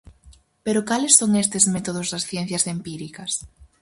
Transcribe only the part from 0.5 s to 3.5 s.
Pero cales son estes "métodos das ciencias empíricas"?